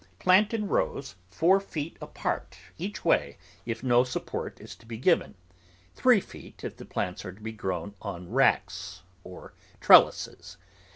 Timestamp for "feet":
1.59-1.95, 6.19-6.63